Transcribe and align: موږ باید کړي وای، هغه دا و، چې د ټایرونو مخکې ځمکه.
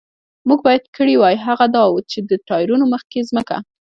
موږ 0.47 0.59
باید 0.67 0.83
کړي 0.97 1.15
وای، 1.17 1.35
هغه 1.47 1.65
دا 1.75 1.83
و، 1.89 1.95
چې 2.11 2.19
د 2.29 2.31
ټایرونو 2.47 2.85
مخکې 2.93 3.27
ځمکه. 3.29 3.57